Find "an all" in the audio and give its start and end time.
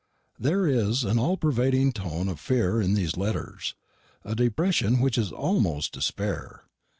1.03-1.37